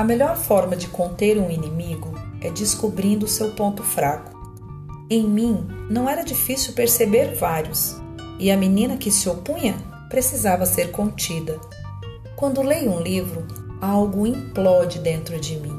[0.00, 4.34] A melhor forma de conter um inimigo é descobrindo seu ponto fraco.
[5.10, 8.00] Em mim não era difícil perceber vários,
[8.38, 9.76] e a menina que se opunha
[10.08, 11.60] precisava ser contida.
[12.34, 13.46] Quando leio um livro,
[13.78, 15.78] algo implode dentro de mim.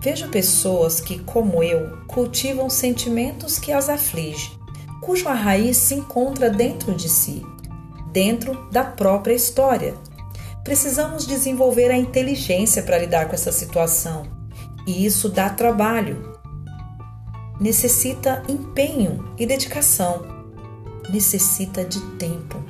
[0.00, 4.52] Vejo pessoas que, como eu, cultivam sentimentos que as afligem,
[5.00, 7.44] cuja raiz se encontra dentro de si,
[8.12, 9.96] dentro da própria história.
[10.68, 14.26] Precisamos desenvolver a inteligência para lidar com essa situação,
[14.86, 16.38] e isso dá trabalho.
[17.58, 20.26] Necessita empenho e dedicação.
[21.08, 22.62] Necessita de tempo.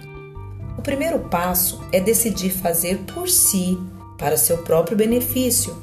[0.78, 3.76] O primeiro passo é decidir fazer por si,
[4.16, 5.76] para seu próprio benefício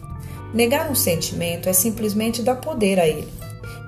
[0.54, 3.28] Negar um sentimento é simplesmente dar poder a ele.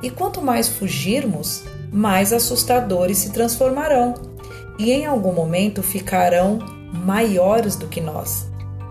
[0.04, 1.64] E quanto mais fugirmos,
[1.94, 4.16] mais assustadores se transformarão
[4.78, 8.48] e em algum momento ficarão maiores do que nós,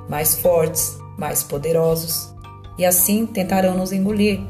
[0.08, 2.34] mais fortes, mais poderosos,
[2.78, 4.40] e assim tentarão nos engolir.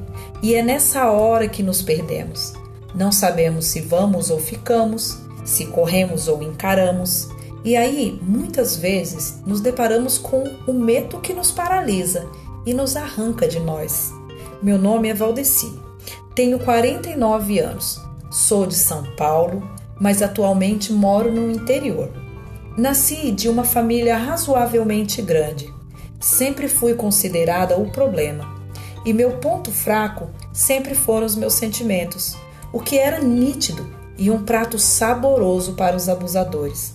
[0.43, 2.53] E é nessa hora que nos perdemos.
[2.95, 7.29] Não sabemos se vamos ou ficamos, se corremos ou encaramos.
[7.65, 12.27] E aí, muitas vezes, nos deparamos com o medo que nos paralisa
[12.65, 14.13] e nos arranca de nós.
[14.63, 15.79] Meu nome é Valdeci,
[16.35, 17.99] tenho 49 anos,
[18.31, 22.11] sou de São Paulo, mas atualmente moro no interior.
[22.77, 25.73] Nasci de uma família razoavelmente grande.
[26.21, 28.55] Sempre fui considerada o problema.
[29.03, 32.37] E meu ponto fraco sempre foram os meus sentimentos,
[32.71, 33.89] o que era nítido
[34.19, 36.95] e um prato saboroso para os abusadores.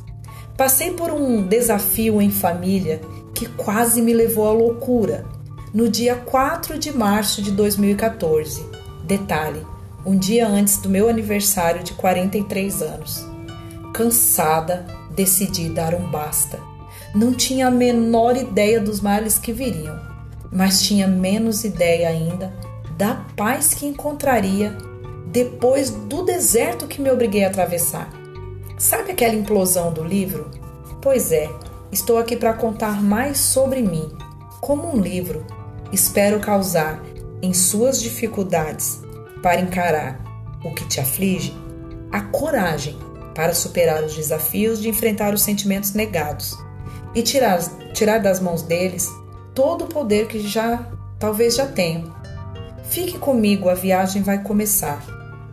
[0.55, 3.01] Passei por um desafio em família
[3.33, 5.25] que quase me levou à loucura
[5.73, 8.63] no dia 4 de março de 2014.
[9.03, 9.65] Detalhe:
[10.05, 13.25] um dia antes do meu aniversário de 43 anos.
[13.93, 16.59] Cansada, decidi dar um basta.
[17.13, 19.99] Não tinha a menor ideia dos males que viriam,
[20.51, 22.53] mas tinha menos ideia ainda
[22.97, 24.77] da paz que encontraria
[25.27, 28.09] depois do deserto que me obriguei a atravessar.
[28.77, 30.51] Sabe aquela implosão do livro?
[31.01, 31.49] Pois é,
[31.91, 34.09] estou aqui para contar mais sobre mim,
[34.59, 35.45] como um livro
[35.91, 37.03] espero causar
[37.41, 39.01] em suas dificuldades
[39.41, 40.23] para encarar
[40.63, 41.53] o que te aflige
[42.11, 42.97] a coragem
[43.33, 46.57] para superar os desafios de enfrentar os sentimentos negados
[47.13, 47.59] e tirar,
[47.93, 49.09] tirar das mãos deles
[49.53, 50.87] todo o poder que já
[51.19, 52.13] talvez já tenham.
[52.83, 55.03] Fique comigo, a viagem vai começar.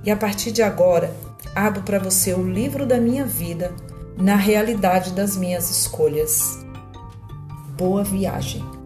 [0.04, 1.14] E a partir de agora,
[1.54, 3.72] abro para você o livro da minha vida
[4.16, 6.58] na realidade das minhas escolhas.
[7.76, 8.77] Boa viagem!